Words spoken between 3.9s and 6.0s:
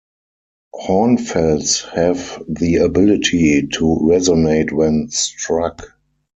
resonate when struck.